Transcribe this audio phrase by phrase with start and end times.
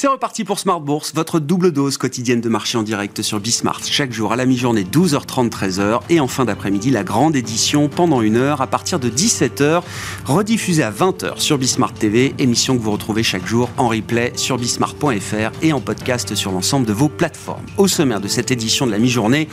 [0.00, 3.82] C'est reparti pour Smart Bourse, votre double dose quotidienne de marché en direct sur Bismart.
[3.84, 6.00] Chaque jour à la mi-journée, 12h30, 13h.
[6.08, 9.82] Et en fin d'après-midi, la grande édition pendant une heure à partir de 17h,
[10.24, 12.34] rediffusée à 20h sur Bismart TV.
[12.38, 16.86] Émission que vous retrouvez chaque jour en replay sur bismart.fr et en podcast sur l'ensemble
[16.86, 17.66] de vos plateformes.
[17.76, 19.48] Au sommaire de cette édition de la mi-journée,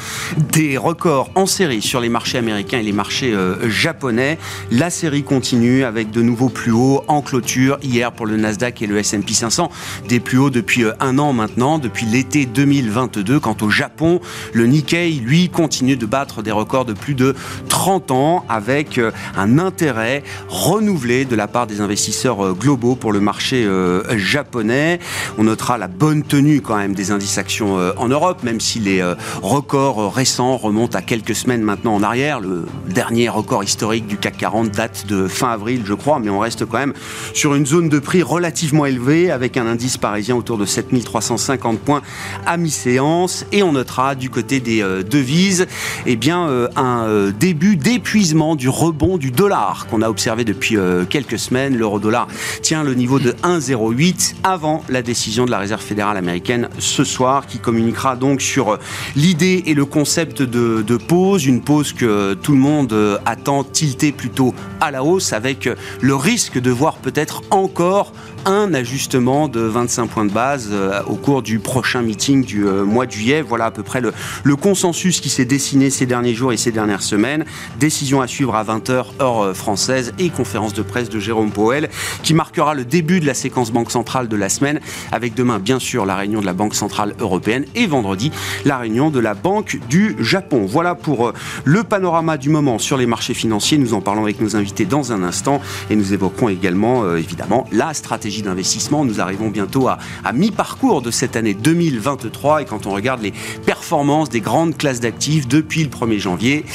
[0.54, 4.38] des records en série sur les marchés américains et les marchés euh, japonais.
[4.72, 8.88] La série continue avec de nouveaux plus hauts en clôture hier pour le Nasdaq et
[8.88, 9.70] le S&P 500.
[10.08, 13.40] Des plus depuis euh, un an maintenant, depuis l'été 2022.
[13.40, 14.22] Quant au Japon,
[14.54, 17.36] le Nikkei, lui, continue de battre des records de plus de
[17.70, 23.12] 30 ans avec euh, un intérêt renouvelé de la part des investisseurs euh, globaux pour
[23.12, 23.68] le marché
[24.16, 25.00] japonais.
[25.38, 29.04] On notera la bonne tenue quand même des indices actions en Europe, même si les
[29.42, 32.40] records récents remontent à quelques semaines maintenant en arrière.
[32.40, 36.40] Le dernier record historique du CAC 40 date de fin avril, je crois, mais on
[36.40, 36.94] reste quand même
[37.34, 42.02] sur une zone de prix relativement élevée avec un indice parisien autour de 7350 points
[42.46, 43.46] à mi-séance.
[43.52, 45.68] Et on notera du côté des euh, devises
[46.06, 50.78] eh bien, euh, un euh, début d'épuisement du rebond du dollar qu'on a observé depuis
[51.10, 51.78] quelques semaines.
[51.78, 52.28] L'euro-dollar
[52.62, 57.46] tient le niveau de 1,08 avant la décision de la Réserve fédérale américaine ce soir
[57.48, 58.78] qui communiquera donc sur
[59.16, 64.12] l'idée et le concept de, de pause, une pause que tout le monde attend tilter
[64.12, 65.70] plutôt à la hausse avec
[66.02, 68.14] le risque de voir peut-être encore
[68.48, 72.86] un ajustement de 25 points de base euh, au cours du prochain meeting du euh,
[72.86, 73.42] mois de juillet.
[73.42, 74.14] Voilà à peu près le,
[74.56, 77.46] consensus qui s'est dessiné ces derniers jours et ces dernières semaines.
[77.78, 81.90] Décision à suivre à 20h heure euh, française et conférence de presse de Jérôme Powell
[82.24, 84.80] qui marquera le début de la séquence Banque centrale de la semaine
[85.12, 88.32] avec demain bien sûr la réunion de la Banque centrale européenne et vendredi
[88.64, 90.66] la réunion de la Banque du Japon.
[90.66, 91.34] Voilà pour
[91.66, 93.78] le panorama du moment sur les marchés financiers.
[93.78, 97.94] Nous en parlons avec nos invités dans un instant et nous évoquerons également évidemment la
[97.94, 99.06] stratégie d'investissement.
[99.06, 103.34] Nous arrivons bientôt à, à mi-parcours de cette année 2023 et quand on regarde les
[103.66, 106.66] performances des grandes classes d'actifs depuis le 1er janvier,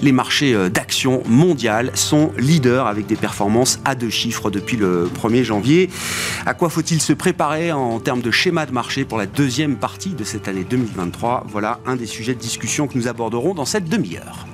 [0.00, 5.08] les marchés euh, d'actions mondiales sont leaders avec des performances à deux chiffres depuis le
[5.14, 5.90] 1er janvier.
[6.46, 10.10] À quoi faut-il se préparer en termes de schéma de marché pour la deuxième partie
[10.10, 13.88] de cette année 2023 Voilà un des sujets de discussion que nous aborderons dans cette
[13.88, 14.46] demi-heure.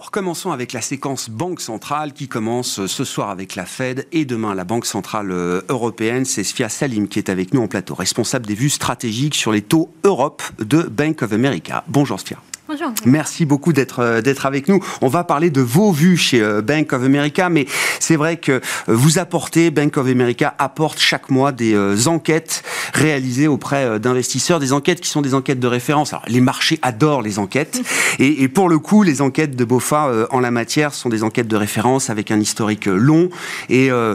[0.00, 4.24] D'abord, commençons avec la séquence Banque centrale qui commence ce soir avec la Fed et
[4.24, 6.24] demain la Banque centrale euh, européenne.
[6.24, 9.60] C'est Sfia Salim qui est avec nous en plateau, responsable des vues stratégiques sur les
[9.60, 11.84] taux Europe de Bank of America.
[11.86, 12.38] Bonjour Sfia.
[12.70, 12.92] Bonjour.
[13.04, 14.78] Merci beaucoup d'être euh, d'être avec nous.
[15.00, 17.66] On va parler de vos vues chez euh, Bank of America, mais
[17.98, 22.62] c'est vrai que euh, vous apportez, Bank of America apporte chaque mois des enquêtes
[22.94, 26.12] réalisées auprès d'investisseurs, des enquêtes qui sont des enquêtes de référence.
[26.12, 27.82] Alors, les marchés adorent les enquêtes,
[28.20, 31.48] et, et pour le coup, les enquêtes de BOFA en la matière sont des enquêtes
[31.48, 33.30] de référence avec un historique long
[33.68, 34.14] et euh,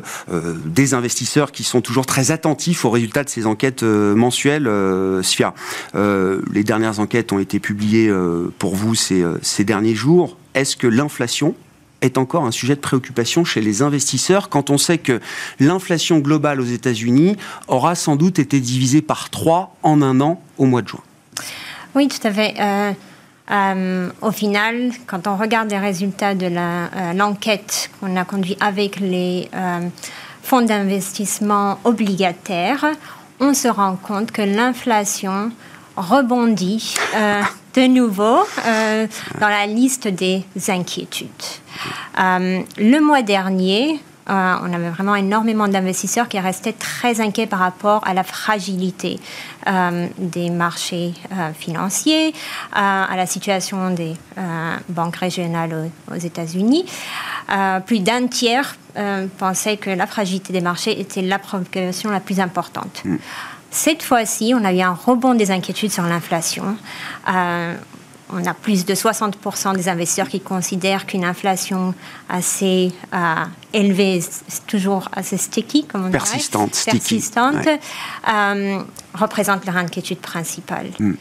[0.65, 4.69] des investisseurs qui sont toujours très attentifs aux résultats de ces enquêtes mensuelles.
[5.23, 5.53] SFIA,
[5.93, 8.11] les dernières enquêtes ont été publiées
[8.59, 10.37] pour vous euh, ces, derniers jours.
[10.53, 11.55] Est-ce que l'inflation
[12.01, 15.19] est encore un sujet de préoccupation chez les investisseurs quand on sait que
[15.59, 20.65] l'inflation globale aux États-Unis aura sans doute été divisée par trois en un an au
[20.65, 21.01] mois de juin?
[21.95, 22.55] Oui, tout à fait.
[22.59, 22.91] Euh,
[23.51, 26.47] euh, au final, quand on regarde les résultats de
[27.15, 29.49] l'enquête qu'on a conduite avec les
[30.43, 32.85] fonds d'investissement obligataires,
[33.39, 35.51] on se rend compte que l'inflation
[35.95, 36.95] rebondit
[37.75, 39.07] de nouveau euh,
[39.39, 41.29] dans la liste des inquiétudes.
[42.19, 47.59] Euh, le mois dernier, euh, on avait vraiment énormément d'investisseurs qui restaient très inquiets par
[47.59, 49.19] rapport à la fragilité
[50.19, 51.13] des marchés
[51.57, 52.35] financiers,
[52.71, 54.13] à la situation des
[54.89, 56.85] banques régionales aux, États-Unis.
[57.87, 58.75] plus d'un tiers
[59.39, 63.01] pensait que la fragilité des marchés était la préoccupation la plus importante.
[63.05, 63.17] Mm.
[63.75, 66.77] Cette fois-ci, on a eu un rebond des inquiétudes sur l'inflation.
[67.27, 67.75] Euh,
[68.33, 71.93] on a plus de 60% des investisseurs qui considèrent qu'une inflation
[72.27, 73.17] assez euh,
[73.73, 74.23] élevée,
[74.67, 78.79] toujours assez sticky, comme on persistante, dirait, persistante, euh,
[79.13, 80.87] représente leur inquiétude principale.
[80.99, 81.13] Hmm.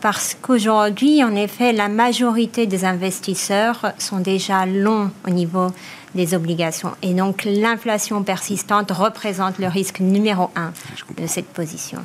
[0.00, 5.68] parce qu'aujourd'hui, en effet, la majorité des investisseurs sont déjà longs au niveau
[6.14, 6.92] des obligations.
[7.02, 10.72] Et donc l'inflation persistante représente le risque numéro un
[11.16, 12.00] de cette position.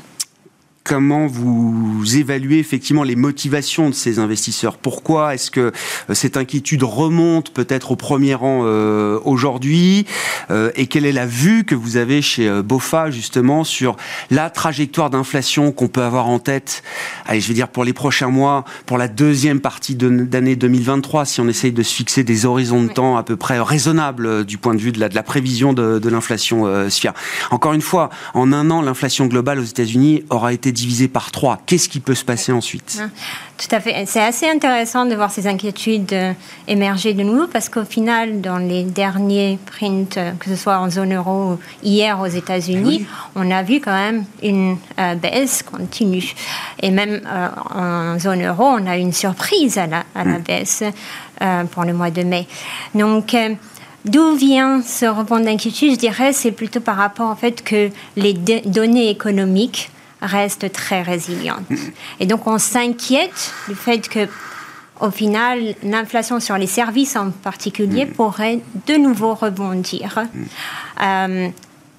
[0.86, 4.78] Comment vous évaluez effectivement les motivations de ces investisseurs?
[4.78, 5.74] Pourquoi est-ce que
[6.10, 10.06] euh, cette inquiétude remonte peut-être au premier rang euh, aujourd'hui
[10.52, 13.98] euh, Et quelle est la vue que vous avez chez BOFA justement sur
[14.30, 16.84] la trajectoire d'inflation qu'on peut avoir en tête?
[17.26, 21.42] Allez, je vais dire pour les prochains mois, pour la deuxième partie d'année 2023, si
[21.42, 24.76] on essaye de se fixer des horizons de temps à peu près raisonnables du point
[24.76, 26.90] de vue de la, de la prévision de, de l'inflation euh,
[27.50, 31.60] Encore une fois, en un an, l'inflation globale aux États-Unis aura été divisé par trois.
[31.66, 33.00] Qu'est-ce qui peut se passer ensuite?
[33.01, 33.10] Hein,
[33.57, 34.06] Tout à fait.
[34.06, 36.33] C'est assez intéressant de voir ces inquiétudes euh,
[36.68, 40.92] émerger de nouveau parce qu'au final, dans les derniers prints, euh, que ce soit en
[40.92, 46.33] zone euro ou hier aux États-Unis, on a vu quand même une euh, baisse continue.
[46.83, 47.22] Et même
[47.74, 50.44] en zone euro, on a une surprise à la, à la mm.
[50.44, 50.83] baisse
[51.72, 52.48] pour le mois de mai.
[52.94, 53.36] Donc,
[54.06, 55.94] D'où vient ce rebond d'inquiétude?
[55.94, 59.89] Je dirais c'est plutôt par rapport au fait que les données économiques
[60.21, 61.65] reste très résiliente.
[62.19, 64.27] Et donc on s'inquiète du fait que
[65.01, 70.23] au final, l'inflation sur les services en particulier pourrait de nouveau rebondir.
[71.01, 71.50] Euh,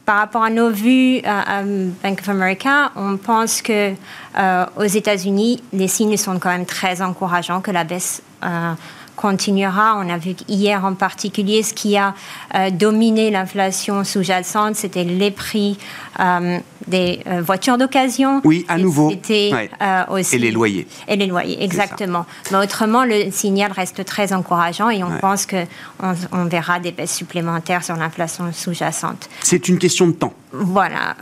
[0.06, 3.92] par rapport à nos vues à, Bank of America, on pense que
[4.38, 8.72] euh, aux États-Unis, les signes sont quand même très encourageants que la baisse euh,
[9.16, 9.96] continuera.
[9.98, 12.14] On a vu hier en particulier ce qui a
[12.54, 15.78] euh, dominé l'inflation sous-jacente, c'était les prix
[16.20, 18.40] euh, des euh, voitures d'occasion.
[18.44, 19.10] Oui, à nouveau.
[19.10, 20.86] Aussi et les loyers.
[21.08, 22.26] Et les loyers, exactement.
[22.52, 25.64] Mais autrement, le signal reste très encourageant et on pense que
[26.00, 29.28] on, verra des baisses supplémentaires sur l'inflation sous-jacente.
[29.42, 30.34] C'est une question de temps.
[30.60, 31.16] Voilà.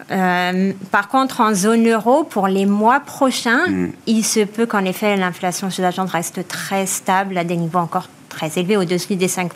[0.90, 3.92] par contre, en zone euro, pour les mois prochains, hmm.
[4.06, 8.50] il se peut qu'en effet l'inflation sous-jacente reste très stable à des niveaux encore très
[8.58, 9.50] élevé, au-dessus des 5%.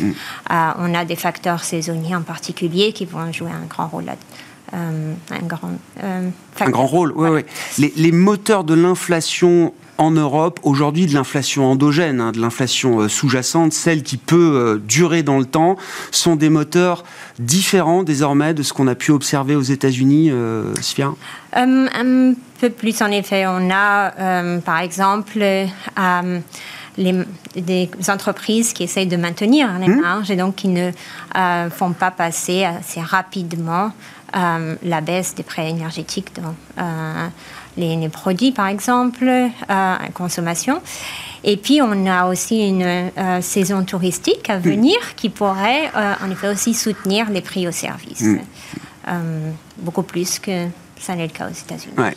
[0.00, 0.10] Mm.
[0.50, 4.14] Euh, on a des facteurs saisonniers en particulier qui vont jouer un grand rôle là
[4.74, 5.72] euh, un, grand,
[6.02, 6.30] euh,
[6.60, 7.28] un grand rôle, oui,
[7.78, 7.90] oui.
[7.94, 14.02] Les, moteurs de l'inflation en Europe, aujourd'hui de l'inflation endogène, hein, de l'inflation sous-jacente, celle
[14.02, 15.76] qui peut durer dans le temps,
[16.10, 17.04] sont des moteurs
[17.38, 20.74] différents désormais de ce qu'on a pu observer aux États-Unis, euh,
[21.54, 23.44] Un peu plus en effet.
[23.46, 25.42] On a par exemple
[26.98, 27.14] les,
[27.56, 30.00] des entreprises qui essayent de maintenir les mmh.
[30.00, 30.90] marges et donc qui ne
[31.36, 33.92] euh, font pas passer assez rapidement
[34.36, 37.28] euh, la baisse des prix énergétiques dans euh,
[37.76, 39.30] les, produits, par exemple,
[39.68, 40.80] à consommation.
[41.44, 43.10] Et puis, on a aussi une
[43.40, 44.62] saison touristique à mmh.
[44.62, 48.22] venir qui pourrait, en effet, aussi soutenir les prix au service.
[48.22, 49.12] Mmh.
[49.78, 52.14] beaucoup plus que ça n'est le cas aux États-Unis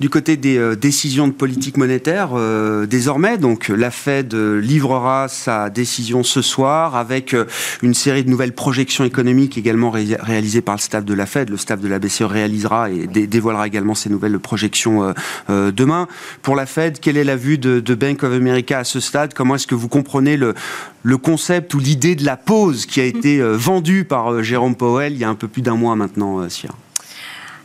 [0.00, 5.28] du côté des euh, décisions de politique monétaire, euh, désormais, donc la Fed euh, livrera
[5.28, 7.34] sa décision ce soir avec
[7.82, 11.48] une série de nouvelles projections économiques également réalisées par le staff de la Fed.
[11.48, 15.14] Le staff de la BCE réalisera et dévoilera également ces nouvelles projections
[15.48, 16.08] demain.
[16.42, 19.34] Pour la Fed, quelle est la vue de, Bank of America à ce stade?
[19.34, 20.54] Comment est-ce que vous comprenez le,
[21.02, 25.18] le concept ou l'idée de la pause qui a été vendue par Jérôme Powell il
[25.18, 26.70] y a un peu plus d'un mois maintenant, Sia?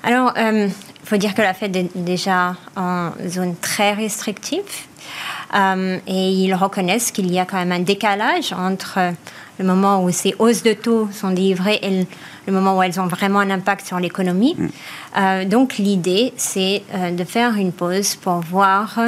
[0.03, 0.33] Alors,
[1.03, 4.61] il faut dire que la Fed est déjà en zone très restrictive
[5.53, 8.99] euh, et ils reconnaissent qu'il y a quand même un décalage entre
[9.57, 12.07] le moment où ces hausses de taux sont livrées et
[12.47, 14.55] le, moment où elles ont vraiment un impact sur l'économie.
[14.57, 14.67] Mm.
[15.17, 18.99] Euh, donc l'idée, c'est euh, de faire une pause pour voir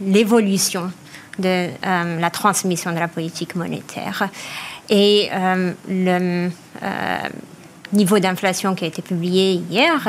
[0.00, 0.90] l'évolution
[1.38, 4.28] de la transmission de la politique monétaire.
[4.90, 5.28] Et
[5.88, 6.50] le
[7.92, 10.08] niveau d'inflation qui a été publié hier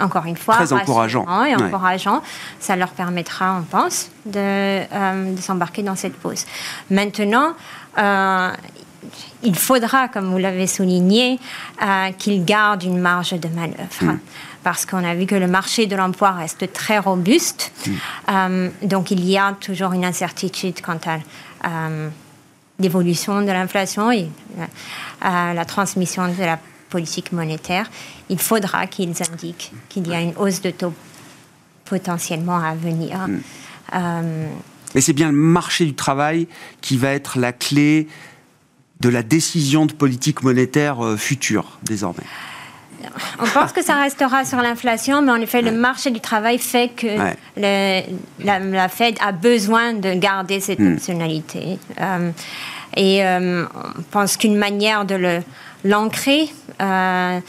[0.00, 1.26] encore une fois, très encourageant.
[1.44, 2.22] Et encourageant.
[2.60, 6.46] Ça leur permettra, on pense, de, euh, s'embarquer dans cette pause.
[6.90, 7.54] Maintenant,
[7.98, 8.50] euh,
[9.42, 11.38] il faudra, comme vous l'avez souligné,
[11.82, 14.02] euh, qu'ils gardent une marge de manœuvre.
[14.02, 14.18] Mm.
[14.62, 17.72] Parce qu'on a vu que le marché de l'emploi reste très robuste.
[18.28, 18.68] Mm.
[18.84, 21.18] donc il y a toujours une incertitude quant à
[22.78, 24.28] l'évolution de l'inflation et
[25.20, 26.58] la transmission de la
[26.92, 27.90] politique monétaire,
[28.28, 30.92] il faudra qu'ils indiquent qu'il y a une hausse de taux
[31.86, 33.16] potentiellement à venir.
[33.26, 33.40] Mm.
[33.94, 34.46] Euh,
[34.94, 36.46] Mais c'est bien le marché du travail
[36.82, 38.08] qui va être la clé
[39.00, 42.28] de la décision de politique monétaire euh, future, désormais.
[43.40, 46.88] On pense que ça restera sur l'inflation, mais en effet, le marché du travail fait
[46.88, 47.16] que
[47.56, 50.92] la, Fed a besoin de garder cette mm.
[50.92, 51.78] optionnalité.
[52.00, 52.30] Euh,
[52.96, 55.40] et on pense qu'une manière de le
[55.84, 56.48] L'ancrer,
[56.80, 57.40] euh,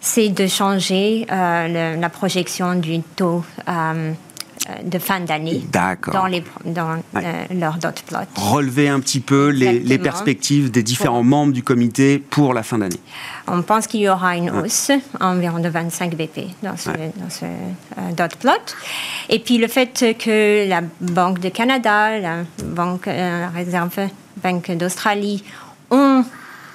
[0.00, 4.12] c'est de changer euh, la projection du taux euh,
[4.84, 7.00] de fin d'année dans, les, dans
[7.50, 8.18] leur dot plot.
[8.34, 13.00] Relever un petit peu les, perspectives des différents membres du comité pour la fin d'année.
[13.46, 17.46] On pense qu'il y aura une hausse, environ de 25 BP dans ce, dans ce
[18.14, 18.74] dot plot.
[19.28, 24.08] Et puis le fait que la Banque de Canada, la Banque la Réserve
[24.42, 25.44] Banque d'Australie
[25.90, 26.24] ont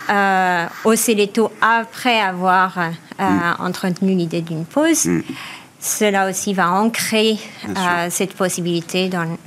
[0.10, 3.55] euh, hausser les taux après avoir euh, mm.
[3.60, 5.05] entretenu l'idée d'une pause.
[5.05, 5.22] Mm.
[5.79, 9.38] Cela aussi va ancrer euh, cette possibilité dans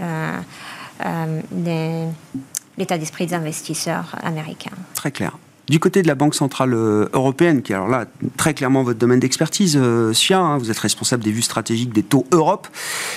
[2.77, 4.71] l'état d'esprit des investisseurs américains.
[4.95, 5.33] Très clair.
[5.69, 8.07] Du côté de la Banque Centrale euh, Européenne, qui est alors là
[8.37, 12.05] très clairement votre domaine d'expertise, euh, SIA, hein, vous êtes responsable des vues stratégiques des
[12.05, 12.69] taux Europe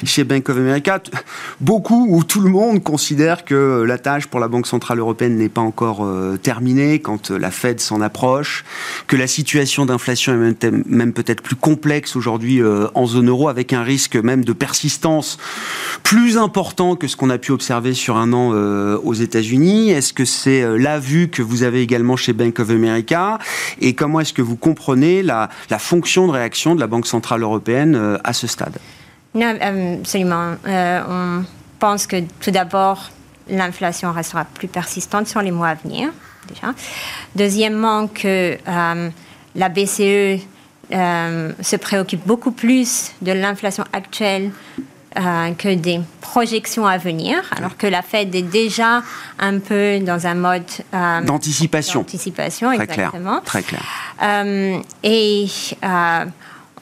[0.04, 1.00] chez Bank of America.
[1.62, 5.48] Beaucoup ou tout le monde considère que la tâche pour la Banque Centrale Européenne n'est
[5.48, 8.66] pas encore euh, terminée quand la Fed s'en approche,
[9.06, 12.62] que la situation d'inflation est même peut-être plus complexe aujourd'hui
[12.94, 15.38] en zone euro avec un risque même de persistance
[16.04, 18.52] plus important que ce qu'on a pu observer sur un an
[19.04, 19.92] aux États-Unis.
[19.92, 23.38] Est-ce que c'est la vue que vous avez également chez Bank of America
[23.82, 27.96] Et comment est-ce que vous comprenez la, fonction de réaction de la Banque Centrale Européenne
[27.96, 28.78] euh, à ce stade?
[29.36, 30.56] Non, euh, Absolument.
[30.66, 31.46] Euh, on
[31.78, 33.12] pense que tout d'abord,
[33.50, 36.10] l'inflation restera plus persistante sur les mois à venir,
[36.48, 36.74] déjà.
[37.36, 38.58] Deuxièmement, que
[39.56, 40.42] la BCE
[40.92, 44.52] se préoccupe beaucoup plus de l'inflation actuelle
[45.18, 49.02] euh, que des projections à venir, alors que la Fed est déjà
[49.40, 50.62] un peu dans un mode
[50.94, 52.02] euh, d'anticipation.
[52.02, 53.42] D'anticipation, exactement.
[53.44, 53.82] Très clair.
[54.22, 55.48] Euh, et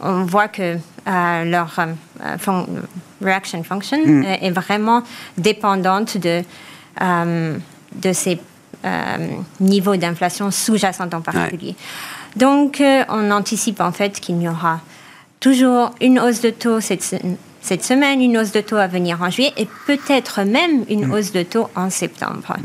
[0.02, 1.80] on voit que leur
[3.22, 4.24] reaction function mm.
[4.42, 5.04] est vraiment
[5.38, 6.44] dépendante de,
[7.00, 8.42] de ces
[9.62, 11.78] niveaux d'inflation sous-jacente en particulier.
[12.36, 14.82] Donc, on anticipe en fait qu'il y aura
[15.40, 17.16] toujours une hausse de taux cette,
[17.68, 21.12] cette semaine, une hausse de taux à venir en juillet et peut-être même une mm.
[21.12, 22.56] hausse de taux en septembre.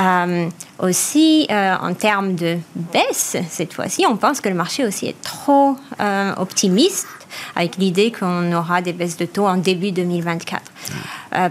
[0.00, 5.06] Euh, aussi, euh, en termes de baisse, cette fois-ci, on pense que le marché aussi
[5.06, 7.06] est trop euh, optimiste
[7.54, 10.62] avec l'idée qu'on aura des baisses de taux en début 2024.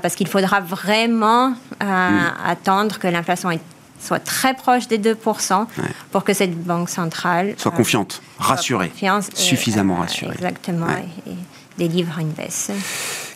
[0.02, 1.56] parce qu'il faudra vraiment mm.
[2.44, 3.52] attendre que l'inflation
[4.00, 5.68] soit très proche des 2%
[6.12, 8.92] pour que cette banque centrale soit confiante, rassurée,
[9.36, 10.34] suffisamment rassurée.
[10.34, 10.88] Exactement
[11.78, 12.72] délivre une baisse.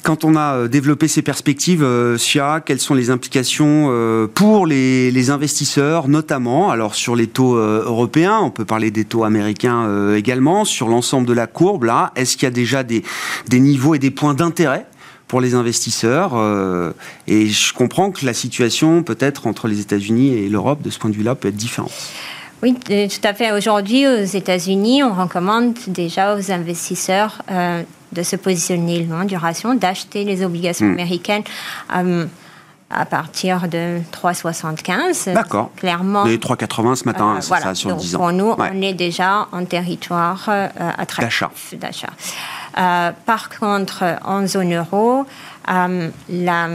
[0.08, 4.66] Quand on a euh, développé ces perspectives, euh, SIA, quelles sont les implications euh, pour
[4.66, 6.70] les, investisseurs, notamment?
[6.70, 11.34] Alors sur les taux européens, on peut parler des taux américains également, sur l'ensemble de
[11.34, 13.04] la courbe, là, est-ce qu'il y a déjà des,
[13.50, 14.86] des niveaux et des points d'intérêt
[15.28, 16.34] pour les investisseurs.
[17.28, 21.10] et je comprends que la situation, peut-être, entre les États-Unis et l'Europe, de ce point
[21.10, 21.92] de vue-là, peut être différente.
[22.64, 23.52] Oui, tout à fait.
[23.52, 27.42] Aujourd'hui, aux États-Unis, on recommande déjà aux investisseurs
[28.12, 30.94] de se positionner longue duration, d'acheter les obligations hmm.
[30.94, 31.44] américaines.
[31.96, 32.26] Euh,
[32.90, 35.34] à partir de 3,75.
[35.34, 35.72] D'accord.
[35.76, 36.24] Clairement.
[36.24, 38.20] Les 3,80 ce matin, euh, c'est ça, sur 10 ans.
[38.20, 42.08] Pour nous, on est déjà en territoire euh, attractif d'achat.
[43.26, 45.26] par contre, en zone euro,
[45.68, 46.70] la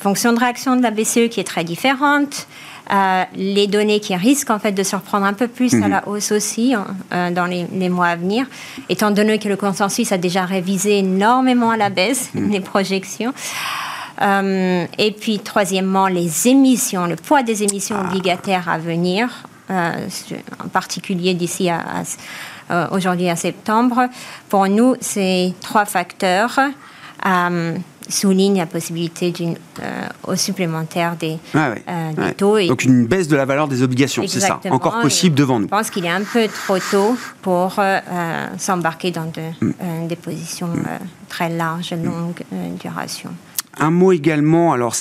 [0.00, 2.46] fonction de réaction de la BCE qui est très différente,
[2.92, 6.08] euh, les données qui risquent en fait de surprendre un peu plus à la mhm.
[6.08, 8.46] hausse aussi hein, euh, dans les, mois à venir,
[8.90, 12.50] étant donné que le consensus a déjà révisé énormément à la baisse mhm.
[12.50, 13.32] les projections.
[14.20, 18.06] Euh, et puis troisièmement, les émissions, le poids des émissions ah.
[18.06, 19.30] obligataires à venir,
[19.70, 22.04] en particulier d'ici à
[22.90, 24.10] aujourd'hui à septembre.
[24.50, 26.58] Pour nous, c'est trois facteurs
[28.08, 32.58] souligne la possibilité d'une euh, hausse supplémentaire des, euh, taux.
[32.58, 35.66] Et Donc une baisse de la valeur des obligations, c'est ça, encore possible devant nous.
[35.66, 39.26] Je pense qu'il est un peu trop tôt pour euh, s'embarquer dans
[39.60, 40.06] mm.
[40.08, 40.70] des positions
[41.28, 42.42] très larges, longues
[42.80, 43.30] duration.
[43.78, 44.94] Un mot également, alors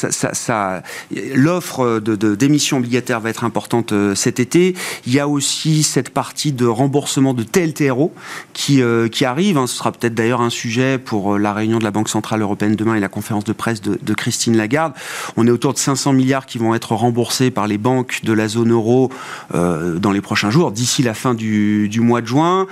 [1.35, 4.75] l'offre de, d'émissions obligataires va être importante euh, cet été.
[5.05, 8.13] Il y a aussi cette partie de remboursement de TLTRO
[8.53, 9.57] qui, euh, qui arrive.
[9.57, 9.67] Hein.
[9.67, 12.75] Ce sera peut-être d'ailleurs un sujet pour euh, la réunion de la Banque Centrale Européenne
[12.75, 14.93] demain et la conférence de presse de, de, Christine Lagarde.
[15.35, 18.47] On est autour de 500 milliards qui vont être remboursés par les banques de la
[18.47, 19.11] zone euro
[19.53, 22.67] dans les prochains jours, d'ici la fin du, du mois de juin.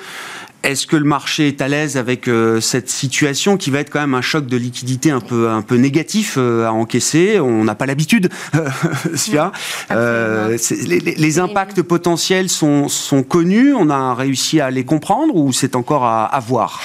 [0.61, 4.01] Est-ce que le marché est à l'aise avec euh, cette situation qui va être quand
[4.01, 7.39] même un choc de liquidité un peu, un peu négatif euh, à encaisser?
[7.39, 8.29] On n'a pas l'habitude,
[9.15, 9.53] Sfia.
[9.91, 15.77] Euh, les, impacts potentiels sont, sont, connus, on a réussi à les comprendre ou c'est
[15.77, 16.81] encore à, à, voir?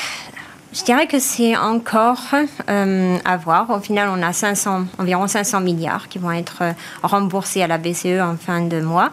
[0.72, 2.22] Je dirais que c'est encore
[2.68, 3.70] à voir.
[3.70, 6.62] Au final, on a 500, environ 500 milliards qui vont être
[7.02, 9.10] remboursés à la BCE en fin de mois.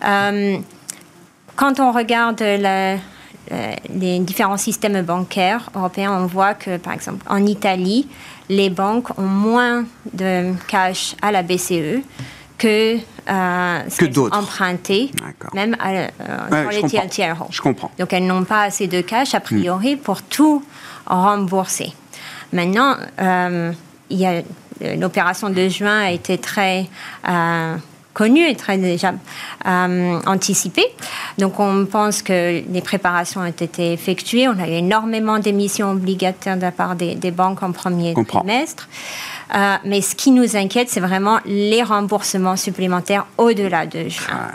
[0.00, 2.96] quand on regarde la,
[3.94, 8.08] les différents systèmes bancaires européens, on voit que, par exemple, en Italie,
[8.48, 12.02] les banques ont moins de cash à la BCE
[12.58, 15.10] que, euh, que d'autres empruntées,
[15.54, 16.08] même à, euh,
[16.70, 17.36] sur les tiers.
[17.50, 17.90] Je comprends.
[17.98, 19.98] Donc elles n'ont pas assez de cash a priori hmm.
[19.98, 20.62] pour tout
[21.06, 21.92] rembourser.
[22.52, 23.72] Maintenant, euh,
[24.12, 24.42] a
[24.96, 26.88] l'opération de juin a été très
[27.28, 27.76] euh,
[28.14, 29.12] connu et très déjà
[29.66, 30.82] euh, anticipé.
[31.36, 34.48] Donc on pense que les préparations ont été effectuées.
[34.48, 38.88] On a eu énormément d'émissions obligataires de la part des, banques en premier trimestre.
[39.54, 44.50] Euh, mais ce qui nous inquiète, c'est vraiment les remboursements supplémentaires au-delà de juin.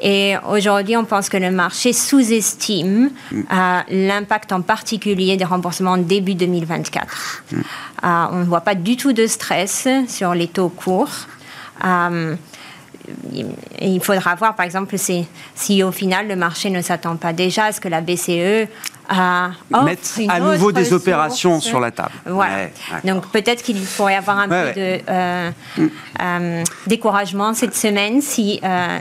[0.00, 3.40] Et aujourd'hui, on pense que le marché sous-estime mm.
[3.52, 7.44] euh, l'impact en particulier des remboursements début 2024.
[7.52, 7.60] Mm.
[8.32, 11.26] on ne voit pas du tout de stress sur les taux courts
[13.80, 17.32] il faudra voir, par exemple, si, au final le marché ne s'attend pas.
[17.32, 18.68] Déjà à ce que la BCE
[19.08, 19.52] à
[19.84, 22.12] mettre à nouveau des opérations sur la table.
[22.26, 22.68] Voilà.
[23.04, 25.50] Donc peut-être qu'il pourrait y avoir un peu de euh,
[26.20, 28.98] euh, découragement cette semaine si euh,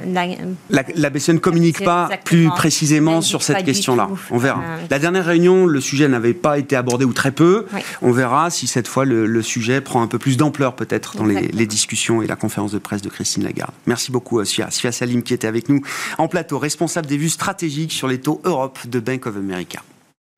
[0.69, 4.09] la, la, BCE ne communique pas plus précisément sur cette question-là.
[4.31, 4.61] On verra.
[4.89, 7.65] La dernière réunion, le sujet n'avait pas été abordé ou très peu.
[8.01, 11.47] On verra si cette fois le, sujet prend un peu plus d'ampleur peut-être dans les,
[11.47, 13.73] les, discussions et la conférence de presse de Christine Lagarde.
[13.87, 14.71] Merci beaucoup Sia.
[14.71, 15.81] Sia Salim qui était avec nous
[16.17, 19.81] en plateau, responsable des vues stratégiques sur les taux Europe de Bank of America.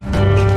[0.01, 0.54] Thank you.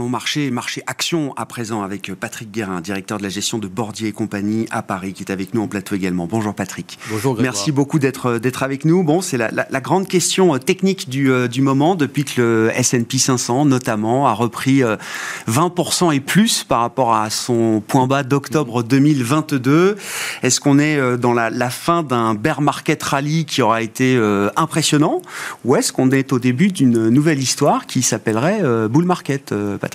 [0.00, 4.08] Parlons marché, marché action à présent avec Patrick Guérin, directeur de la gestion de Bordier
[4.08, 6.26] et compagnie à Paris, qui est avec nous en plateau également.
[6.26, 6.98] Bonjour Patrick.
[7.10, 7.52] Bonjour Grégoire.
[7.52, 9.04] Merci beaucoup d'être d'être avec nous.
[9.04, 12.70] Bon, c'est la, la, grande question euh, technique du, euh, du moment depuis que le
[12.74, 14.80] S&P 500 notamment a repris
[15.46, 19.98] 20% euh, et plus par rapport à son point bas d'octobre 2022.
[20.42, 24.18] Est-ce qu'on est dans la, la fin d'un bear market rally qui aura été
[24.56, 25.20] impressionnant
[25.66, 29.89] ou est-ce qu'on est au début d'une nouvelle histoire qui s'appellerait bull market Patrick?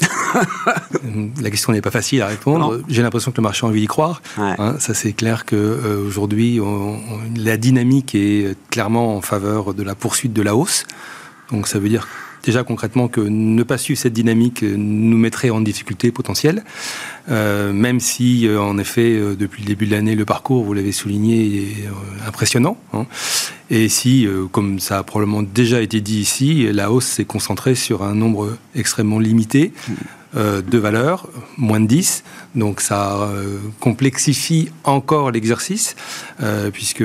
[1.40, 2.80] la question n'est pas facile à répondre.
[2.88, 4.22] J'ai l'impression que le marché a envie d'y croire.
[4.36, 4.76] Hein.
[4.78, 6.64] ça, c'est clair qu'aujourd'hui, euh,
[7.36, 10.84] la dynamique est clairement en faveur de la poursuite de la hausse.
[11.52, 12.08] Donc, ça veut dire
[12.44, 16.64] déjà concrètement que ne pas suivre cette dynamique nous mettrait en difficulté potentielle,
[17.30, 20.74] euh, même si euh, en effet euh, depuis le début de l'année le parcours, vous
[20.74, 21.88] l'avez souligné, est
[22.26, 22.76] impressionnant.
[22.92, 23.06] Hein.
[23.70, 28.02] Et si, comme ça a probablement déjà été dit ici, la hausse s'est concentrée sur
[28.02, 29.72] un nombre extrêmement limité
[30.34, 32.24] de valeurs, moins de 10.
[32.56, 33.30] Donc ça
[33.80, 35.96] complexifie encore l'exercice,
[36.74, 37.04] puisque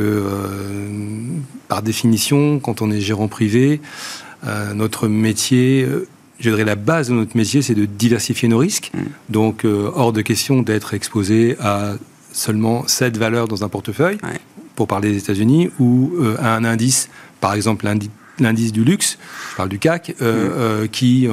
[1.69, 4.28] par définition, quand on est gérant privé, euh,
[4.73, 6.07] notre métier, euh,
[6.39, 8.91] je dirais la base de notre métier, c'est de diversifier nos risques.
[8.93, 8.99] Mm.
[9.29, 11.95] Donc, euh, hors de question d'être exposé à
[12.31, 14.17] seulement cette valeur dans un portefeuille,
[14.75, 17.09] pour parler des États-Unis, ou à un indice,
[17.41, 17.85] par exemple
[18.39, 19.17] l'indice du luxe,
[19.51, 20.87] je parle du CAC, mm.
[20.89, 21.27] qui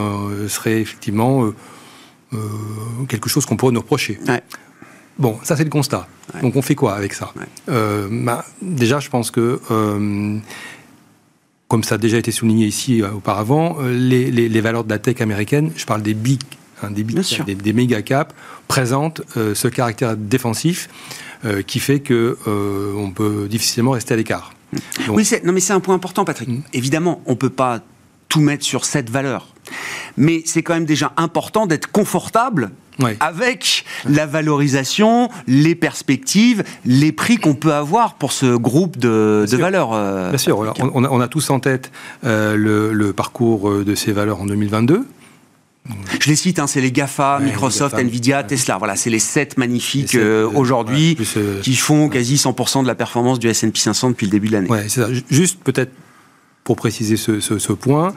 [0.48, 1.52] serait effectivement
[3.08, 4.18] quelque chose qu'on pourrait nous reprocher.
[5.18, 6.08] Bon, ça c'est le constat.
[6.40, 7.32] Donc on fait quoi avec ça?
[7.68, 9.60] Bah, Déjà, je pense que
[11.68, 15.20] comme ça a déjà été souligné ici euh, auparavant, euh, les, valeurs de la tech
[15.20, 16.40] américaine, je parle des big,
[16.82, 18.34] hein, des, big des, des, méga caps,
[18.68, 20.88] présentent euh, ce caractère défensif
[21.68, 22.36] qui fait que
[22.96, 24.52] on peut difficilement rester à l'écart.
[25.08, 26.48] Oui, non, mais c'est un point important, Patrick.
[26.48, 26.62] Mm.
[26.72, 27.82] Évidemment, on peut pas
[28.28, 29.54] tout mettre sur cette valeur,
[30.16, 32.72] mais c'est quand même déjà important d'être confortable
[33.20, 39.92] avec la valorisation, les perspectives, les prix qu'on peut avoir pour ce groupe de, valeurs.
[39.92, 41.90] Euh, Bien sûr, on, a, tous en tête
[42.24, 45.06] euh, le, parcours euh, de ces valeurs en 2022.
[46.20, 48.76] Je les cite, hein, c'est les GAFA, Microsoft, Nvidia, Tesla.
[48.76, 50.18] Voilà, c'est les sept magnifiques
[50.54, 51.16] aujourd'hui
[51.62, 54.68] qui font quasi 100% de la performance du S&P 500 depuis le début de l'année.
[54.68, 55.08] Ouais, c'est ça.
[55.30, 55.92] Juste peut-être
[56.64, 58.14] pour préciser ce, ce point,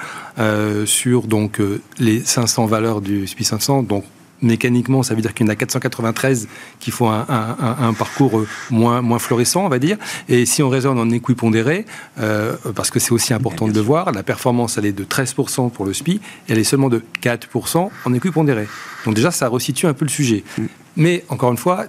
[0.86, 1.62] sur donc
[2.00, 4.04] les 500 valeurs du S&P 500, donc
[4.42, 6.48] mécaniquement, ça veut dire qu'il y en a 493
[6.80, 9.98] qui font un, parcours euh, moins, moins florissant, on va dire.
[10.28, 11.86] Et si on raisonne en équipondéré,
[12.20, 15.72] euh, parce que c'est aussi important de le voir, la performance, elle est de 13%
[15.72, 18.68] pour le SPI, elle est seulement de 4% en équipondéré.
[19.06, 20.44] Donc déjà, ça resitue un peu le sujet.
[20.58, 20.64] Mm.
[20.98, 21.86] Mais encore une fois,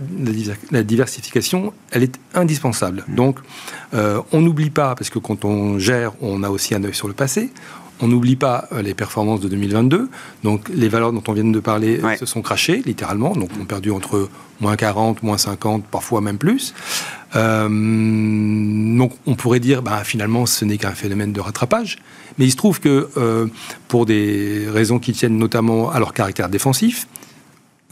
[0.70, 3.04] la diversification, elle est indispensable.
[3.08, 3.14] Mm.
[3.14, 3.38] Donc,
[3.94, 7.08] euh, on n'oublie pas, parce que quand on gère, on a aussi un œil sur
[7.08, 7.50] le passé.
[8.02, 10.08] On n'oublie pas euh, les performances de 2022.
[10.42, 13.34] Donc les valeurs dont on vient de parler se sont crachées, littéralement.
[13.34, 14.28] Donc on a perdu entre
[14.60, 16.74] moins 40, moins 50, parfois même plus.
[17.36, 21.98] Euh, donc on pourrait dire, bah, finalement, ce n'est qu'un phénomène de rattrapage.
[22.38, 23.46] Mais il se trouve que euh,
[23.88, 27.06] pour des raisons qui tiennent notamment à leur caractère défensif,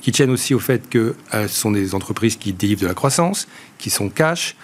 [0.01, 3.49] qui tiennent aussi au fait que ce sont des entreprises qui délivrent de la croissance,
[3.79, 4.55] qui sont cash,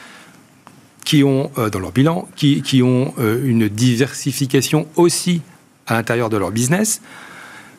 [1.05, 5.43] qui ont dans leur bilan, qui, qui ont une diversification aussi
[5.87, 7.03] à l'intérieur de leur business.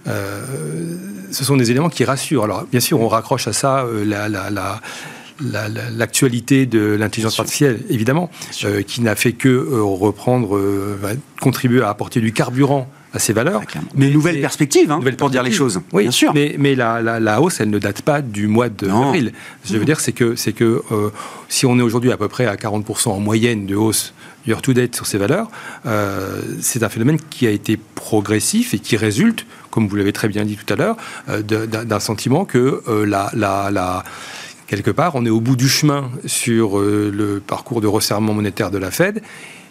[0.06, 2.44] ce sont des éléments qui rassurent.
[2.44, 4.82] Alors, bien sûr, on raccroche à ça la, la, la
[5.40, 8.30] l'actualité de l'intelligence artificielle, évidemment,
[8.64, 10.98] euh, qui n'a fait que euh, reprendre, euh,
[11.42, 13.62] contribuer à apporter du carburant à ces valeurs.
[13.96, 15.82] mais nouvelle perspective, hein, pour dire les choses.
[15.94, 16.34] Oui, bien sûr.
[16.34, 19.34] Mais, mais la, la, hausse, elle ne date pas du mois d'avril.
[19.66, 20.82] Je veux dire, c'est que, c'est que
[21.50, 24.14] si on est aujourd'hui à peu près à 40% en moyenne de hausse
[24.48, 25.50] year to date sur ces valeurs,
[26.62, 30.46] c'est un phénomène qui a été progressif et qui résulte, comme vous l'avez très bien
[30.46, 30.98] dit tout à l'heure,
[31.28, 34.04] d'un sentiment que la, la
[34.68, 38.72] quelque part, on est au bout du chemin sur euh, le parcours de resserrement monétaire
[38.72, 39.22] de la Fed.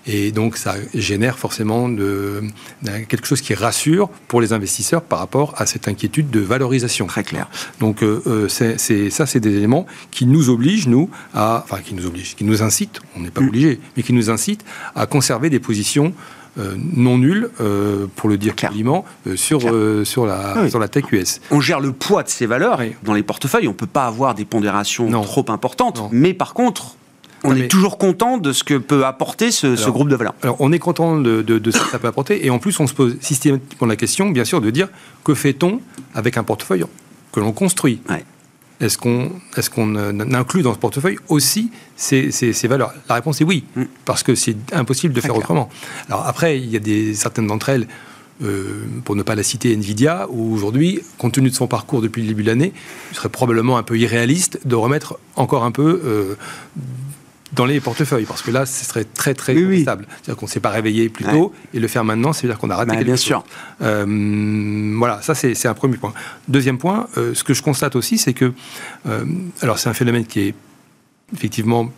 [0.06, 2.42] Et donc, ça génère forcément de,
[3.08, 7.06] quelque chose qui rassure pour les investisseurs par rapport à cette inquiétude de valorisation.
[7.06, 7.48] Très clair.
[7.80, 11.62] Donc, euh, euh, c'est, ça, c'est des éléments qui nous obligent, nous, à.
[11.64, 13.48] Enfin, qui nous obligent, qui nous incitent, on n'est pas mm.
[13.48, 14.64] obligé, mais qui nous incitent
[14.94, 16.12] à conserver des positions
[16.56, 19.60] euh, non nul, euh, pour le dire clairement, euh, sur,
[20.04, 21.40] sur, la, ah sur la tech US.
[21.50, 23.66] On gère le poids de ces valeurs dans les portefeuilles.
[23.66, 26.00] On ne peut pas avoir des pondérations trop importantes.
[26.12, 26.96] Mais par contre,
[27.44, 30.34] on est toujours content de ce que peut apporter ce, groupe de valeurs.
[30.42, 32.44] Alors, on est content de, de, ce que ça peut apporter.
[32.44, 34.88] Et en plus, on se pose systématiquement la question, bien sûr, de dire
[35.22, 35.80] que fait-on
[36.14, 36.84] avec un portefeuille
[37.32, 38.00] que l'on construit?
[38.80, 39.94] Est-ce qu'on est qu'on
[40.34, 42.92] inclut dans ce portefeuille aussi ces, ces, valeurs?
[43.08, 43.84] La réponse est oui, mm.
[44.04, 45.68] parce que c'est impossible de faire autrement.
[46.08, 47.86] Alors après, il y a des, certaines d'entre elles,
[48.42, 52.22] euh, pour ne pas la citer, Nvidia, où aujourd'hui, compte tenu de son parcours depuis
[52.22, 52.72] le début de l'année,
[53.12, 56.34] il serait probablement un peu irréaliste de remettre encore un peu euh,
[57.54, 60.06] dans les portefeuilles, parce que là, ce serait très très oui, stable.
[60.08, 62.76] C'est-à-dire qu'on ne s'est pas réveillé plus tôt, et le faire maintenant, c'est-à-dire qu'on a
[62.76, 63.24] raté bah, quelque bien chose.
[63.24, 63.44] sûr.
[63.82, 66.12] Euh, voilà, ça c'est un premier point.
[66.48, 68.52] Deuxième point, euh, ce que je constate aussi, c'est que,
[69.06, 69.24] euh,
[69.60, 70.54] alors c'est un phénomène qui est
[71.34, 71.90] effectivement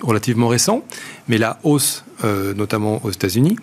[0.00, 0.84] relativement récent,
[1.28, 2.04] mais la hausse,
[2.56, 3.56] notamment aux États-Unis,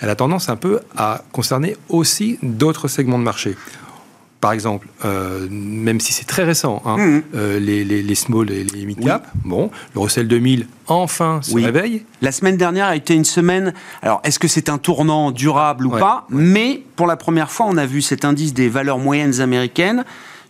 [0.00, 3.56] elle a tendance un peu à concerner aussi d'autres segments de marché
[4.44, 7.22] par exemple, euh, même si c'est très récent, hein, mmh.
[7.34, 12.04] euh, les, les, small et les mid cap, bon, le Russell 2000 enfin se réveille.
[12.20, 13.72] La semaine dernière a été une semaine.
[14.02, 16.26] Alors, est-ce que c'est un tournant durable ou pas?
[16.28, 20.04] Mais pour la première fois, on a vu cet indice des valeurs moyennes américaines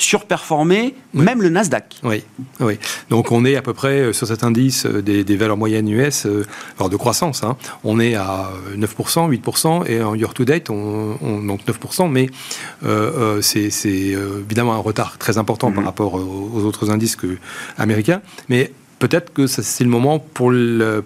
[0.04, 1.96] surperformer même le Nasdaq.
[2.02, 2.22] Oui,
[2.60, 2.78] oui.
[3.08, 6.26] Donc on est à peu près euh, sur cet indice euh, des, valeurs moyennes US,
[6.26, 6.44] euh,
[6.78, 7.42] alors de croissance.
[7.42, 7.56] Hein.
[7.84, 12.28] On est à 9%, 8%, et en year to date, on, donc 9%, mais
[13.40, 15.86] c'est évidemment un retard très important par mhm.
[15.86, 17.38] rapport aux, autres indices que,
[17.78, 18.20] américains.
[18.48, 20.52] Mais peut-être que c'est le moment pour,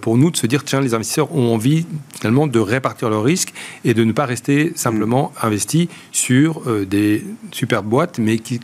[0.01, 1.87] pour nous de se dire tiens, les investisseurs ont envie
[2.19, 3.53] finalement de répartir leurs risques
[3.85, 5.47] et de ne pas rester simplement mhm.
[5.47, 8.61] investis sur des superbes boîtes, mais qui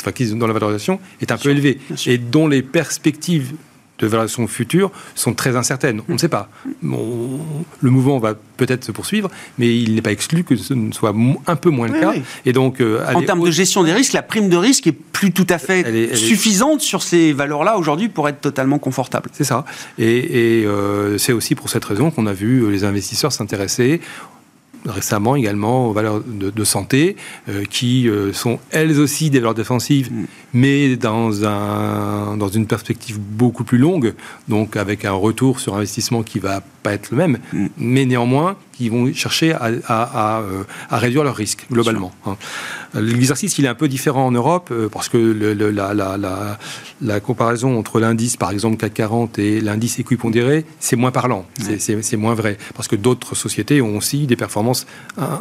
[0.00, 3.54] enfin, qui, dont la valorisation est un peu élevée et dont les perspectives
[3.98, 6.02] de valorisation future sont très incertaines.
[6.08, 6.48] On ne sait pas.
[6.82, 11.14] le mouvement va peut-être se poursuivre, mais il n'est pas exclu que ce ne soit
[11.46, 12.14] un peu moins le cas.
[12.44, 15.32] Et donc, euh, en termes de gestion des risques, la prime de risque est plus
[15.32, 19.30] tout à fait suffisante sur ces valeurs-là aujourd'hui pour être totalement confortable.
[19.32, 19.64] C'est ça.
[19.98, 24.00] Et, euh, c'est aussi pour cette raison qu'on a vu les investisseurs s'intéresser
[24.86, 27.16] récemment également aux valeurs de, santé,
[27.48, 30.26] euh, qui euh, sont elles aussi des valeurs défensives, mm.
[30.54, 34.14] mais dans, un, dans une perspective beaucoup plus longue,
[34.48, 37.66] donc avec un retour sur investissement qui va pas être le même, mm.
[37.78, 42.12] mais néanmoins qui vont chercher à, à, euh, réduire leurs risques globalement.
[42.26, 42.36] Hein.
[42.94, 46.58] L'exercice il est un peu différent en Europe parce que le, la, la, la,
[47.02, 51.46] la, comparaison entre l'indice par exemple CAC 40 et l'indice équipondéré c'est moins parlant,
[51.78, 54.86] c'est moins vrai parce que d'autres sociétés ont aussi des performances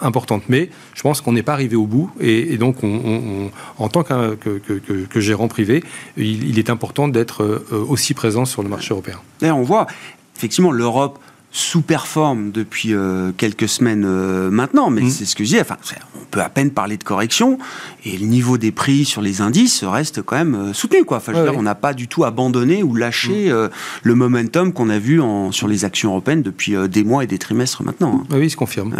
[0.02, 0.43] importante.
[0.50, 4.36] Mais je pense qu'on n'est pas arrivé au bout et, donc on, en tant que,
[4.36, 5.84] que, gérant privé,
[6.17, 9.19] il, est important d'être euh, aussi présent sur le marché européen.
[9.39, 9.88] D'ailleurs, on voit
[10.36, 11.19] effectivement l'Europe
[11.54, 15.10] sous-performe depuis euh, quelques semaines euh, maintenant, mais mm.
[15.10, 15.62] c'est ce que je dis.
[15.62, 15.78] Enfin,
[16.20, 17.60] on peut à peine parler de correction
[18.04, 21.06] et le niveau des prix sur les indices reste quand même soutenu.
[21.06, 21.18] Quoi.
[21.18, 23.70] Enfin, on n'a pas du tout abandonné ou lâché mm.
[24.02, 27.38] le momentum qu'on a vu en, sur les actions européennes depuis des mois et des
[27.38, 28.24] trimestres maintenant.
[28.24, 28.36] Hein.
[28.36, 28.96] Oui, se confirme.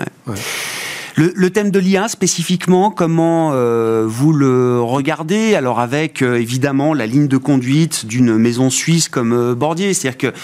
[1.16, 5.54] Le, thème de l'IA spécifiquement, comment euh, vous le regardez?
[5.54, 10.18] Alors avec euh, évidemment la ligne de conduite d'une maison suisse comme euh, Bordier, c'est-à-dire
[10.18, 10.38] que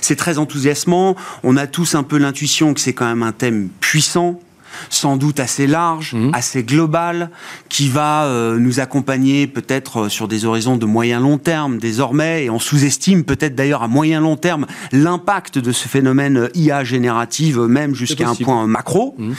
[0.00, 1.14] c'est très enthousiasmant.
[1.42, 4.40] On a tous un peu l'intuition que c'est quand même un thème puissant,
[4.88, 6.30] sans doute assez large, mmh.
[6.32, 7.30] assez global,
[7.68, 12.58] qui va nous accompagner peut-être sur des horizons de moyen long terme désormais, et on
[12.58, 18.28] sous-estime peut-être d'ailleurs à moyen long terme l'impact de ce phénomène IA générative, même jusqu'à
[18.28, 19.14] un point macro.
[19.16, 19.32] Mmh.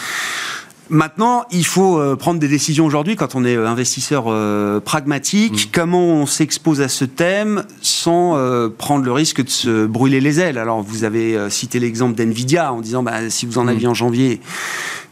[0.89, 5.67] Maintenant, il faut euh, prendre des décisions aujourd'hui quand on est euh, investisseur euh, pragmatique.
[5.67, 5.69] Mm.
[5.71, 8.35] Comment on s'expose à ce thème sans
[8.77, 10.57] prendre le risque de se brûler les ailes?
[10.57, 13.91] Alors, vous avez cité l'exemple d'NVIDIA en disant bah, si vous en aviez mm.
[13.91, 14.41] en janvier,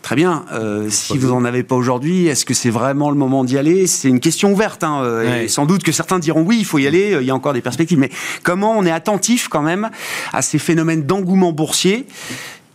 [0.01, 0.45] très bien.
[0.89, 3.87] si vous n'en avez pas aujourd'hui, est-ce que c'est vraiment le moment d'y aller?
[3.87, 4.83] C'est une question ouverte.
[4.83, 7.35] Hein, et sans doute que certains diront oui, il faut y aller, il y a
[7.35, 7.99] encore des perspectives.
[7.99, 8.09] Mais
[8.43, 9.89] comment on est attentif quand même
[10.33, 12.05] à ces phénomènes d'engouement boursier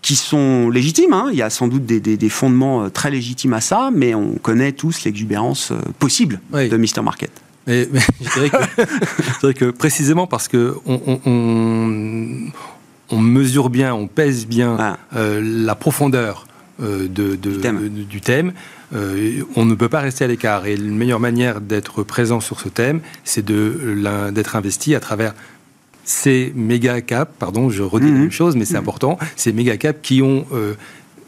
[0.09, 1.13] qui sont légitimes.
[1.13, 1.29] Hein.
[1.33, 4.73] Il y a sans doute des, fondements euh, très légitimes à ça, mais on connaît
[4.73, 7.03] tous l'exubérance euh, possible de Mr.
[7.03, 7.31] Market.
[7.67, 7.87] Mais,
[8.23, 8.49] je, dirais
[9.53, 11.21] que, précisément parce que on,
[13.21, 14.97] mesure bien, on pèse bien ah.
[15.15, 16.47] euh, la profondeur
[16.81, 18.55] de, du thème.
[18.95, 20.65] on ne peut pas rester à l'écart.
[20.65, 25.35] Et la meilleure manière d'être présent sur ce thème, c'est d'être investi à travers
[26.09, 28.21] ces méga caps, pardon, je redis la mhm.
[28.21, 28.81] même chose, mais c'est mhm.
[28.81, 30.73] important, ces méga caps qui ont euh,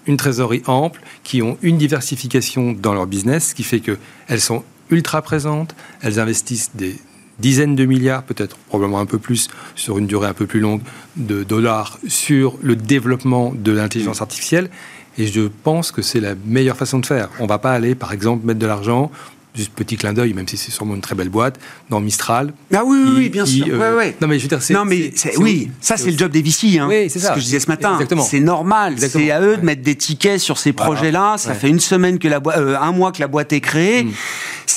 [0.07, 4.65] une trésorerie ample, qui ont une diversification dans leur business, ce qui fait qu'elles sont
[4.89, 6.97] ultra présentes, elles investissent des
[7.39, 10.81] dizaines de milliards, peut-être probablement un peu plus, sur une durée un peu plus longue,
[11.17, 14.25] de dollars sur le développement de l'intelligence mhm.
[14.25, 14.71] artificielle.
[15.19, 17.29] Et je pense que c'est la meilleure façon de faire.
[17.39, 19.11] On ne va pas aller, par exemple, mettre de l'argent
[19.55, 21.59] juste petit clin d'œil, même si c'est sûrement une très belle boîte,
[21.89, 22.53] dans Mistral.
[22.73, 23.67] Ah oui, oui, bien sûr.
[23.69, 24.75] Euh, non, mais je veux dire, c'est.
[24.75, 26.79] Non, mais oui, ça, c'est le job des VC.
[26.79, 27.31] Hein, oui, c'est ça.
[27.31, 27.99] Ce que je disais ce matin.
[28.23, 28.97] C'est normal.
[28.99, 31.37] C'est à eux de mettre des tickets sur ces projets-là.
[31.39, 34.05] Ça fait une semaine que la boîte, euh, un mois que la boîte est créée.
[34.05, 34.13] Mm.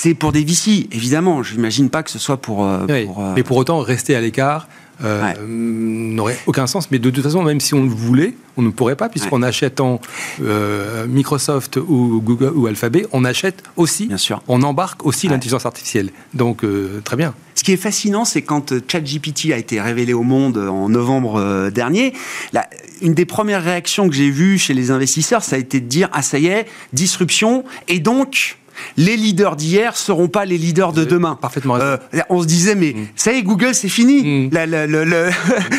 [0.04, 1.42] C'est pour des VC, évidemment.
[1.42, 2.66] Je n'imagine pas que ce soit pour.
[2.66, 4.68] Euh, mais pour autant, rester à l'écart.
[5.00, 6.90] n'aurait aucun sens.
[6.90, 10.02] Mais de toute façon, même si on le voulait, on ne pourrait pas, puisqu'en achetant
[10.42, 14.42] euh, Microsoft ou Google ou Alphabet, on achète aussi, Bien sûr.
[14.46, 16.10] on embarque aussi l'intelligence artificielle.
[16.34, 17.32] Donc, euh, très bien.
[17.54, 21.70] Ce qui est fascinant, c'est quand euh, ChatGPT a été révélé au monde en novembre
[21.70, 22.12] dernier,
[23.00, 26.10] une des premières réactions que j'ai vues chez les investisseurs, ça a été de dire
[26.12, 28.58] Ah, ça y est, disruption, et donc
[28.96, 31.36] les leaders d'hier seront pas les leaders de demain.
[31.40, 31.96] Parfaitement euh,
[32.28, 33.06] on se disait, mais mm.
[33.16, 34.48] ça y est, Google, c'est fini.
[34.48, 34.50] Mm.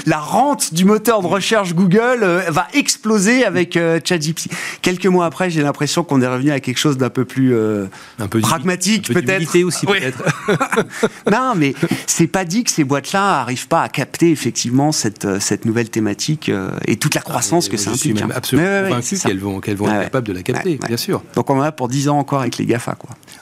[0.05, 4.49] La, rente du moteur de recherche Google euh, va exploser avec euh, ChatGPT.
[4.81, 8.27] Quelques mois après, j'ai l'impression qu'on est revenu à quelque chose d'un peu plus un
[8.27, 9.63] peu pragmatique, peut-être.
[9.63, 10.23] aussi, peut-être.
[11.31, 11.73] non, mais
[12.07, 16.51] c'est pas dit que ces boîtes-là arrivent pas à capter effectivement cette, cette nouvelle thématique
[16.85, 18.03] et toute la ah, croissance que ça implique.
[18.03, 18.35] Je suis même hein.
[18.37, 21.21] absolument convaincu qu'elles vont, qu'elles vont être capables de la capter, bien sûr.
[21.35, 22.84] Donc on en a pour 10 ans encore avec les GAFA.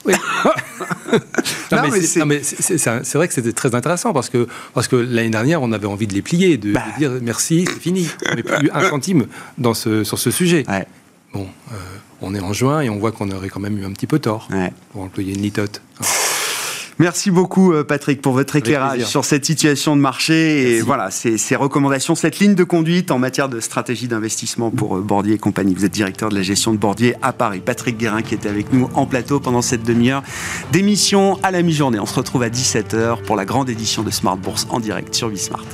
[0.06, 0.14] Oui.
[2.26, 5.88] mais c'est vrai que c'était très intéressant parce que, parce que l'année dernière, on avait
[5.88, 6.84] envie de les plier, de, bah.
[6.98, 8.08] dire merci, c'est fini.
[8.32, 9.28] On n'est plus un centime
[9.58, 10.66] dans ce, sur ce sujet.
[11.34, 11.76] Bon, euh,
[12.22, 14.20] on est en juin et on voit qu'on aurait quand même eu un petit peu
[14.20, 14.48] tort
[14.92, 15.82] pour employer une litote.
[17.00, 21.56] Merci beaucoup euh, Patrick pour votre éclairage sur cette situation de marché et voilà ces,
[21.56, 25.74] recommandations, cette ligne de conduite en matière de stratégie d'investissement pour euh, Bordier et compagnie.
[25.74, 27.62] Vous êtes directeur de la gestion de Bordier à Paris.
[27.66, 30.24] Patrick Guérin qui était avec nous en plateau pendant cette demi-heure
[30.72, 32.00] d'émission à la mi-journée.
[32.00, 35.30] On se retrouve à 17h pour la grande édition de Smart Bourse en direct sur
[35.30, 35.66] Bismart.